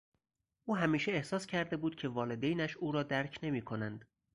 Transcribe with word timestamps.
او 0.65 0.75
همیشه 0.75 1.11
احساس 1.11 1.45
کرده 1.45 1.77
بود 1.77 1.95
که 1.95 2.07
والدینش 2.07 2.77
او 2.77 2.91
را 2.91 3.03
درک 3.03 3.39
نمیکنند. 3.43 4.05